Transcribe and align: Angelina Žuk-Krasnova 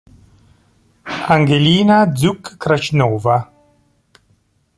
Angelina 1.35 2.09
Žuk-Krasnova 2.09 3.37